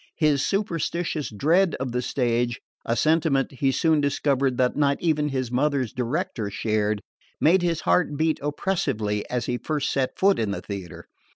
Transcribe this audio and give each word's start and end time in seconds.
His 0.15 0.43
superstitious 0.43 1.29
dread 1.29 1.75
of 1.79 1.91
the 1.91 2.01
stage 2.01 2.59
(a 2.87 2.95
sentiment, 2.95 3.51
he 3.51 3.71
soon 3.71 4.01
discovered, 4.01 4.57
that 4.57 4.75
not 4.75 4.99
even 4.99 5.29
his 5.29 5.51
mother's 5.51 5.93
director 5.93 6.49
shared) 6.49 7.01
made 7.39 7.61
his 7.61 7.81
heart 7.81 8.17
beat 8.17 8.39
oppressively 8.41 9.29
as 9.29 9.45
he 9.45 9.59
first 9.59 9.91
set 9.91 10.17
foot 10.17 10.39
in 10.39 10.49
the 10.49 10.61
theatre. 10.61 11.05